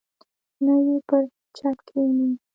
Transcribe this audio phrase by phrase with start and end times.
[0.65, 1.23] نه یې پر
[1.57, 2.29] چت کښیني.